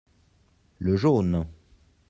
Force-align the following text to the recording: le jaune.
le 0.79 0.95
jaune. 0.97 1.45